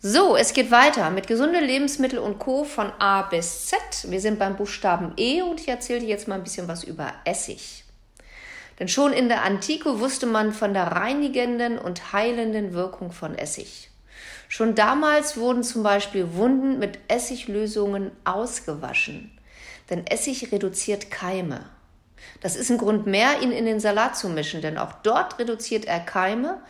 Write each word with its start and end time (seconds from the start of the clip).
So, 0.00 0.36
es 0.36 0.52
geht 0.52 0.70
weiter 0.70 1.10
mit 1.10 1.26
gesunde 1.26 1.58
Lebensmittel 1.58 2.20
und 2.20 2.38
Co. 2.38 2.62
von 2.62 2.92
A 3.00 3.22
bis 3.22 3.66
Z. 3.66 3.80
Wir 4.04 4.20
sind 4.20 4.38
beim 4.38 4.56
Buchstaben 4.56 5.12
E 5.16 5.42
und 5.42 5.60
ich 5.60 5.66
erzähle 5.66 5.98
dir 5.98 6.08
jetzt 6.08 6.28
mal 6.28 6.36
ein 6.36 6.44
bisschen 6.44 6.68
was 6.68 6.84
über 6.84 7.12
Essig. 7.24 7.82
Denn 8.78 8.86
schon 8.86 9.12
in 9.12 9.28
der 9.28 9.42
Antike 9.42 9.98
wusste 9.98 10.26
man 10.26 10.52
von 10.52 10.72
der 10.72 10.84
reinigenden 10.84 11.78
und 11.78 12.12
heilenden 12.12 12.74
Wirkung 12.74 13.10
von 13.10 13.34
Essig. 13.34 13.90
Schon 14.48 14.76
damals 14.76 15.36
wurden 15.36 15.64
zum 15.64 15.82
Beispiel 15.82 16.32
Wunden 16.34 16.78
mit 16.78 17.00
Essiglösungen 17.08 18.12
ausgewaschen. 18.22 19.36
Denn 19.90 20.06
Essig 20.06 20.52
reduziert 20.52 21.10
Keime. 21.10 21.64
Das 22.40 22.56
ist 22.56 22.70
ein 22.70 22.78
Grund 22.78 23.06
mehr, 23.06 23.40
ihn 23.42 23.52
in 23.52 23.64
den 23.64 23.80
Salat 23.80 24.16
zu 24.16 24.28
mischen, 24.28 24.62
denn 24.62 24.78
auch 24.78 24.92
dort 25.02 25.38
reduziert 25.38 25.84
er 25.86 26.00
Keime 26.00 26.60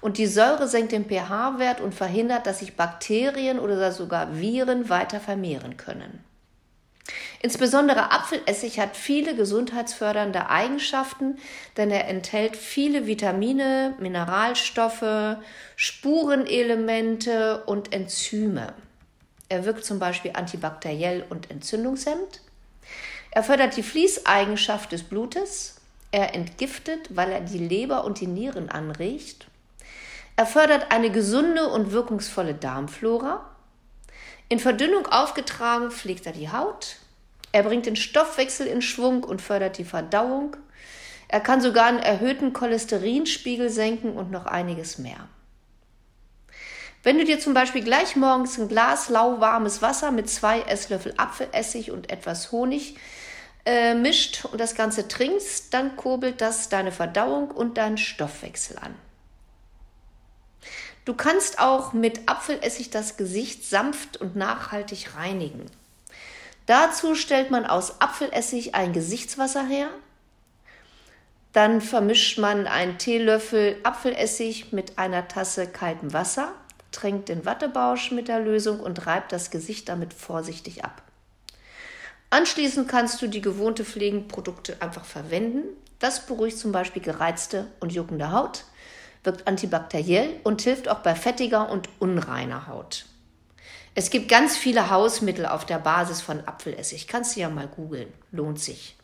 und 0.00 0.18
die 0.18 0.26
Säure 0.26 0.66
senkt 0.66 0.92
den 0.92 1.06
pH-Wert 1.06 1.80
und 1.80 1.94
verhindert, 1.94 2.46
dass 2.46 2.58
sich 2.58 2.76
Bakterien 2.76 3.58
oder 3.58 3.92
sogar 3.92 4.38
Viren 4.38 4.88
weiter 4.88 5.20
vermehren 5.20 5.76
können. 5.76 6.24
Insbesondere 7.40 8.12
Apfelessig 8.12 8.78
hat 8.78 8.96
viele 8.96 9.34
gesundheitsfördernde 9.34 10.48
Eigenschaften, 10.48 11.38
denn 11.76 11.90
er 11.90 12.08
enthält 12.08 12.56
viele 12.56 13.06
Vitamine, 13.06 13.94
Mineralstoffe, 13.98 15.36
Spurenelemente 15.74 17.64
und 17.64 17.92
Enzyme. 17.92 18.74
Er 19.48 19.64
wirkt 19.64 19.84
zum 19.84 19.98
Beispiel 19.98 20.32
antibakteriell 20.34 21.24
und 21.28 21.50
entzündungshemmend. 21.50 22.40
Er 23.34 23.42
fördert 23.42 23.76
die 23.78 23.82
Fließeigenschaft 23.82 24.92
des 24.92 25.02
Blutes. 25.04 25.76
Er 26.10 26.34
entgiftet, 26.34 27.16
weil 27.16 27.32
er 27.32 27.40
die 27.40 27.58
Leber 27.58 28.04
und 28.04 28.20
die 28.20 28.26
Nieren 28.26 28.68
anregt. 28.68 29.46
Er 30.36 30.44
fördert 30.44 30.92
eine 30.92 31.10
gesunde 31.10 31.68
und 31.68 31.92
wirkungsvolle 31.92 32.54
Darmflora. 32.54 33.48
In 34.50 34.58
Verdünnung 34.58 35.06
aufgetragen 35.06 35.90
pflegt 35.90 36.26
er 36.26 36.32
die 36.32 36.50
Haut. 36.50 36.96
Er 37.52 37.62
bringt 37.62 37.86
den 37.86 37.96
Stoffwechsel 37.96 38.66
in 38.66 38.82
Schwung 38.82 39.24
und 39.24 39.40
fördert 39.40 39.78
die 39.78 39.84
Verdauung. 39.84 40.54
Er 41.28 41.40
kann 41.40 41.62
sogar 41.62 41.86
einen 41.86 42.00
erhöhten 42.00 42.52
Cholesterinspiegel 42.52 43.70
senken 43.70 44.12
und 44.12 44.30
noch 44.30 44.44
einiges 44.44 44.98
mehr. 44.98 45.26
Wenn 47.02 47.16
du 47.16 47.24
dir 47.24 47.40
zum 47.40 47.54
Beispiel 47.54 47.82
gleich 47.82 48.14
morgens 48.14 48.58
ein 48.58 48.68
Glas 48.68 49.08
lauwarmes 49.08 49.80
Wasser 49.80 50.10
mit 50.10 50.28
zwei 50.28 50.60
Esslöffel 50.60 51.14
Apfelessig 51.16 51.90
und 51.90 52.10
etwas 52.10 52.52
Honig 52.52 52.96
äh, 53.64 53.94
mischt 53.94 54.44
und 54.44 54.60
das 54.60 54.74
Ganze 54.74 55.08
trinkst, 55.08 55.72
dann 55.72 55.96
kurbelt 55.96 56.40
das 56.40 56.68
deine 56.68 56.92
Verdauung 56.92 57.50
und 57.50 57.78
deinen 57.78 57.98
Stoffwechsel 57.98 58.78
an. 58.78 58.94
Du 61.04 61.14
kannst 61.14 61.58
auch 61.58 61.92
mit 61.92 62.28
Apfelessig 62.28 62.90
das 62.90 63.16
Gesicht 63.16 63.64
sanft 63.64 64.18
und 64.18 64.36
nachhaltig 64.36 65.16
reinigen. 65.16 65.66
Dazu 66.66 67.16
stellt 67.16 67.50
man 67.50 67.66
aus 67.66 68.00
Apfelessig 68.00 68.74
ein 68.74 68.92
Gesichtswasser 68.92 69.66
her. 69.66 69.88
Dann 71.52 71.80
vermischt 71.80 72.38
man 72.38 72.66
einen 72.66 72.98
Teelöffel 72.98 73.76
Apfelessig 73.82 74.72
mit 74.72 74.96
einer 74.98 75.26
Tasse 75.26 75.66
kaltem 75.66 76.12
Wasser, 76.12 76.52
tränkt 76.92 77.28
den 77.28 77.44
Wattebausch 77.44 78.12
mit 78.12 78.28
der 78.28 78.40
Lösung 78.40 78.78
und 78.78 79.06
reibt 79.06 79.32
das 79.32 79.50
Gesicht 79.50 79.88
damit 79.88 80.14
vorsichtig 80.14 80.84
ab. 80.84 81.02
Anschließend 82.32 82.88
kannst 82.88 83.20
du 83.20 83.26
die 83.26 83.42
gewohnte 83.42 83.84
Pflegenprodukte 83.84 84.80
einfach 84.80 85.04
verwenden. 85.04 85.64
Das 85.98 86.24
beruhigt 86.24 86.56
zum 86.56 86.72
Beispiel 86.72 87.02
gereizte 87.02 87.66
und 87.78 87.92
juckende 87.92 88.32
Haut 88.32 88.64
wirkt 89.22 89.46
antibakteriell 89.46 90.40
und 90.42 90.62
hilft 90.62 90.88
auch 90.88 91.00
bei 91.00 91.14
fettiger 91.14 91.68
und 91.68 91.90
unreiner 91.98 92.68
Haut. 92.68 93.04
Es 93.94 94.08
gibt 94.08 94.30
ganz 94.30 94.56
viele 94.56 94.88
Hausmittel 94.88 95.44
auf 95.44 95.66
der 95.66 95.78
Basis 95.78 96.22
von 96.22 96.40
Apfelessig. 96.48 97.06
Kannst 97.06 97.36
du 97.36 97.40
ja 97.40 97.50
mal 97.50 97.68
googeln. 97.68 98.10
Lohnt 98.30 98.58
sich. 98.58 98.96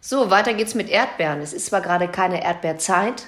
So, 0.00 0.30
weiter 0.30 0.54
geht's 0.54 0.76
mit 0.76 0.88
Erdbeeren. 0.88 1.40
Es 1.40 1.52
ist 1.52 1.66
zwar 1.66 1.80
gerade 1.80 2.06
keine 2.06 2.44
Erdbeerzeit, 2.44 3.26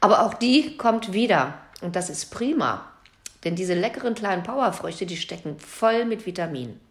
aber 0.00 0.24
auch 0.24 0.34
die 0.34 0.76
kommt 0.76 1.12
wieder. 1.12 1.60
Und 1.80 1.96
das 1.96 2.08
ist 2.08 2.26
prima. 2.26 2.88
Denn 3.42 3.56
diese 3.56 3.74
leckeren 3.74 4.14
kleinen 4.14 4.44
Powerfrüchte, 4.44 5.06
die 5.06 5.16
stecken 5.16 5.58
voll 5.58 6.04
mit 6.04 6.24
Vitaminen. 6.24 6.85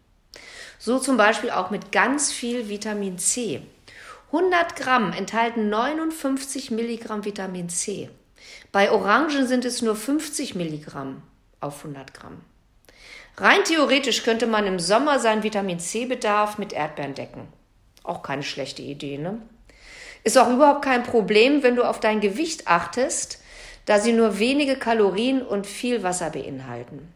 So 0.78 0.98
zum 0.98 1.16
Beispiel 1.16 1.50
auch 1.50 1.70
mit 1.70 1.92
ganz 1.92 2.32
viel 2.32 2.68
Vitamin 2.68 3.18
C. 3.18 3.62
100 4.32 4.76
Gramm 4.76 5.12
enthalten 5.12 5.68
59 5.68 6.70
Milligramm 6.70 7.24
Vitamin 7.24 7.68
C. 7.68 8.10
Bei 8.72 8.90
Orangen 8.90 9.46
sind 9.46 9.64
es 9.64 9.82
nur 9.82 9.96
50 9.96 10.54
Milligramm 10.54 11.22
auf 11.60 11.78
100 11.78 12.12
Gramm. 12.12 12.42
Rein 13.38 13.64
theoretisch 13.64 14.22
könnte 14.22 14.46
man 14.46 14.66
im 14.66 14.78
Sommer 14.78 15.18
seinen 15.18 15.42
Vitamin 15.42 15.78
C-Bedarf 15.78 16.58
mit 16.58 16.72
Erdbeeren 16.72 17.14
decken. 17.14 17.48
Auch 18.02 18.22
keine 18.22 18.42
schlechte 18.42 18.82
Idee, 18.82 19.18
ne? 19.18 19.40
Ist 20.24 20.38
auch 20.38 20.50
überhaupt 20.50 20.84
kein 20.84 21.02
Problem, 21.02 21.62
wenn 21.62 21.76
du 21.76 21.84
auf 21.84 22.00
dein 22.00 22.20
Gewicht 22.20 22.66
achtest, 22.66 23.40
da 23.84 24.00
sie 24.00 24.12
nur 24.12 24.38
wenige 24.38 24.76
Kalorien 24.76 25.42
und 25.42 25.66
viel 25.66 26.02
Wasser 26.02 26.30
beinhalten. 26.30 27.12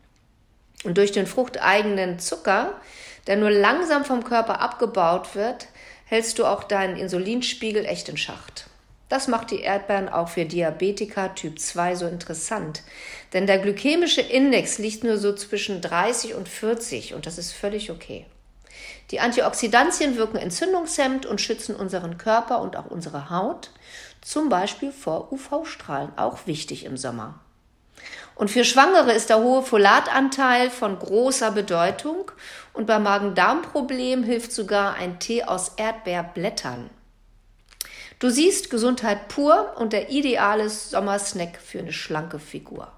Und 0.85 0.97
durch 0.97 1.11
den 1.11 1.27
fruchteigenen 1.27 2.19
Zucker, 2.19 2.81
der 3.27 3.37
nur 3.37 3.51
langsam 3.51 4.05
vom 4.05 4.25
Körper 4.25 4.61
abgebaut 4.61 5.35
wird, 5.35 5.69
hältst 6.05 6.39
du 6.39 6.45
auch 6.45 6.65
deinen 6.65 6.97
Insulinspiegel 6.97 7.85
echt 7.85 8.09
in 8.09 8.17
Schacht. 8.17 8.67
Das 9.09 9.27
macht 9.27 9.51
die 9.51 9.61
Erdbeeren 9.61 10.09
auch 10.09 10.29
für 10.29 10.45
Diabetiker 10.45 11.35
Typ 11.35 11.59
2 11.59 11.97
so 11.97 12.07
interessant. 12.07 12.83
Denn 13.33 13.47
der 13.47 13.59
glykämische 13.59 14.21
Index 14.21 14.79
liegt 14.79 15.03
nur 15.03 15.19
so 15.19 15.35
zwischen 15.35 15.81
30 15.81 16.35
und 16.35 16.49
40 16.49 17.15
und 17.15 17.27
das 17.27 17.37
ist 17.37 17.53
völlig 17.53 17.91
okay. 17.91 18.27
Die 19.11 19.19
Antioxidantien 19.19 20.17
wirken 20.17 20.37
entzündungshemmend 20.37 21.27
und 21.27 21.41
schützen 21.41 21.75
unseren 21.75 22.19
Körper 22.19 22.61
und 22.61 22.77
auch 22.77 22.87
unsere 22.87 23.31
Haut, 23.31 23.71
zum 24.21 24.49
Beispiel 24.49 24.93
vor 24.93 25.33
UV-Strahlen, 25.33 26.17
auch 26.17 26.47
wichtig 26.47 26.85
im 26.85 26.97
Sommer. 26.97 27.41
Und 28.41 28.51
für 28.51 28.65
Schwangere 28.65 29.13
ist 29.13 29.29
der 29.29 29.41
hohe 29.41 29.63
Folatanteil 29.63 30.71
von 30.71 30.99
großer 30.99 31.51
Bedeutung 31.51 32.33
und 32.73 32.87
bei 32.87 32.99
Magen-Darm-Problemen 32.99 34.25
hilft 34.25 34.53
sogar 34.53 34.95
ein 34.95 35.19
Tee 35.19 35.45
aus 35.45 35.73
Erdbeerblättern. 35.77 36.89
Du 38.19 38.31
siehst 38.31 38.71
Gesundheit 38.71 39.29
pur 39.29 39.75
und 39.77 39.93
der 39.93 40.09
ideale 40.09 40.71
Sommersnack 40.71 41.61
für 41.63 41.81
eine 41.81 41.93
schlanke 41.93 42.39
Figur. 42.39 42.91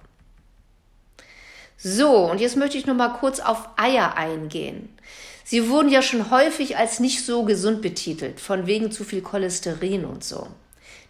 So, 1.77 2.31
und 2.31 2.41
jetzt 2.41 2.57
möchte 2.57 2.79
ich 2.79 2.87
noch 2.87 2.95
mal 2.95 3.15
kurz 3.19 3.41
auf 3.41 3.69
Eier 3.75 4.17
eingehen. 4.17 4.97
Sie 5.43 5.69
wurden 5.69 5.89
ja 5.89 6.03
schon 6.03 6.31
häufig 6.31 6.77
als 6.77 7.01
nicht 7.01 7.27
so 7.27 7.43
gesund 7.43 7.83
betitelt, 7.83 8.39
von 8.39 8.69
wegen 8.69 8.93
zu 8.93 9.03
viel 9.03 9.23
Cholesterin 9.23 10.05
und 10.05 10.23
so. 10.23 10.47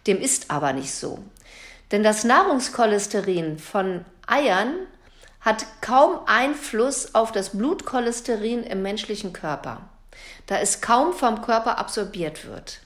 Dem 0.07 0.19
ist 0.19 0.49
aber 0.49 0.73
nicht 0.73 0.91
so. 0.91 1.19
Denn 1.91 2.03
das 2.03 2.23
Nahrungskolesterin 2.23 3.59
von 3.59 4.05
Eiern 4.27 4.75
hat 5.41 5.65
kaum 5.81 6.19
Einfluss 6.25 7.13
auf 7.13 7.31
das 7.31 7.49
Blutcholesterin 7.49 8.63
im 8.63 8.81
menschlichen 8.81 9.33
Körper, 9.33 9.81
da 10.47 10.57
es 10.59 10.81
kaum 10.81 11.13
vom 11.13 11.41
Körper 11.41 11.77
absorbiert 11.77 12.47
wird. 12.47 12.79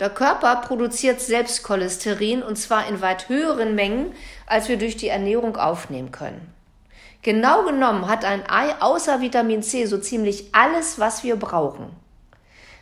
Der 0.00 0.10
Körper 0.10 0.56
produziert 0.56 1.20
selbst 1.20 1.62
Cholesterin 1.62 2.42
und 2.42 2.56
zwar 2.56 2.88
in 2.88 3.00
weit 3.00 3.28
höheren 3.28 3.74
Mengen, 3.74 4.14
als 4.46 4.68
wir 4.68 4.78
durch 4.78 4.96
die 4.96 5.08
Ernährung 5.08 5.56
aufnehmen 5.56 6.10
können. 6.12 6.52
Genau 7.22 7.64
genommen 7.64 8.08
hat 8.08 8.24
ein 8.24 8.48
Ei 8.48 8.74
außer 8.80 9.20
Vitamin 9.20 9.62
C 9.62 9.86
so 9.86 9.98
ziemlich 9.98 10.52
alles, 10.52 10.98
was 10.98 11.22
wir 11.22 11.36
brauchen. 11.36 11.90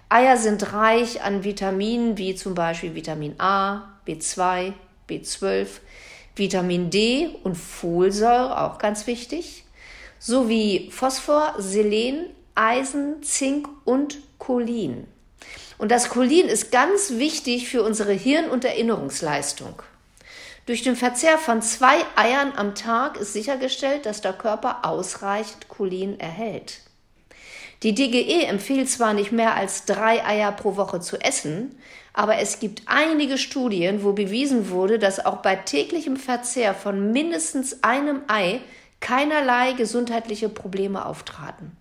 Eier 0.09 0.39
sind 0.39 0.72
reich 0.72 1.22
an 1.22 1.45
Vitaminen 1.45 2.17
wie 2.17 2.34
zum 2.34 2.55
Beispiel 2.55 2.95
Vitamin 2.95 3.39
A, 3.39 3.83
B2, 4.07 4.72
B12, 5.10 5.66
Vitamin 6.37 6.91
D 6.91 7.31
und 7.43 7.56
Folsäure, 7.56 8.60
auch 8.62 8.78
ganz 8.78 9.07
wichtig, 9.07 9.65
sowie 10.18 10.91
Phosphor, 10.91 11.54
Selen, 11.59 12.27
Eisen, 12.54 13.22
Zink 13.22 13.68
und 13.84 14.18
Cholin. 14.39 15.07
Und 15.78 15.91
das 15.91 16.10
Cholin 16.10 16.47
ist 16.47 16.71
ganz 16.71 17.12
wichtig 17.12 17.68
für 17.68 17.83
unsere 17.83 18.12
Hirn- 18.12 18.51
und 18.51 18.65
Erinnerungsleistung. 18.65 19.83
Durch 20.66 20.83
den 20.83 20.95
Verzehr 20.95 21.39
von 21.39 21.62
zwei 21.62 21.97
Eiern 22.16 22.53
am 22.54 22.74
Tag 22.74 23.16
ist 23.16 23.33
sichergestellt, 23.33 24.07
dass 24.07 24.21
der 24.21 24.34
Körper 24.34 24.84
ausreichend 24.84 25.68
Cholin 25.68 26.21
erhält. 26.21 26.80
Die 27.82 27.94
DGE 27.94 28.44
empfiehlt 28.44 28.91
zwar 28.91 29.15
nicht 29.15 29.32
mehr 29.32 29.54
als 29.54 29.86
drei 29.86 30.24
Eier 30.24 30.53
pro 30.53 30.77
Woche 30.77 31.00
zu 31.00 31.18
essen, 31.18 31.78
aber 32.12 32.38
es 32.38 32.59
gibt 32.59 32.82
einige 32.86 33.38
Studien, 33.38 34.04
wo 34.04 34.12
bewiesen 34.12 34.71
wurde, 34.71 34.98
dass 34.98 35.24
auch 35.24 35.38
bei 35.38 35.56
täglichem 35.56 36.16
Verzehr 36.16 36.74
von 36.74 37.12
mindestens 37.12 37.82
einem 37.82 38.22
Ei 38.28 38.60
keinerlei 39.00 39.72
gesundheitliche 39.72 40.50
Probleme 40.50 41.06
auftraten. 41.06 41.77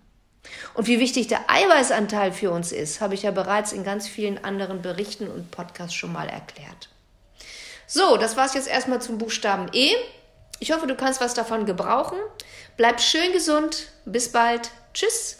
Und 0.72 0.86
wie 0.86 1.00
wichtig 1.00 1.26
der 1.28 1.50
Eiweißanteil 1.50 2.32
für 2.32 2.50
uns 2.50 2.72
ist, 2.72 3.00
habe 3.00 3.14
ich 3.14 3.22
ja 3.22 3.30
bereits 3.30 3.72
in 3.72 3.84
ganz 3.84 4.08
vielen 4.08 4.42
anderen 4.42 4.80
Berichten 4.80 5.28
und 5.28 5.50
Podcasts 5.50 5.94
schon 5.94 6.12
mal 6.12 6.28
erklärt. 6.28 6.88
So, 7.86 8.16
das 8.16 8.36
war 8.36 8.46
es 8.46 8.54
jetzt 8.54 8.68
erstmal 8.68 9.02
zum 9.02 9.18
Buchstaben 9.18 9.68
E. 9.72 9.90
Ich 10.60 10.72
hoffe, 10.72 10.86
du 10.86 10.94
kannst 10.94 11.20
was 11.20 11.34
davon 11.34 11.66
gebrauchen. 11.66 12.18
Bleib 12.76 13.00
schön 13.00 13.32
gesund. 13.32 13.88
Bis 14.04 14.32
bald. 14.32 14.70
Tschüss. 14.94 15.39